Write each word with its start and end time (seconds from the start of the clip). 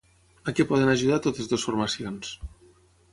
A 0.51 0.53
què 0.59 0.63
poden 0.69 0.89
ajudar 0.93 1.19
totes 1.25 1.51
dues 1.51 1.65
formacions? 1.69 2.33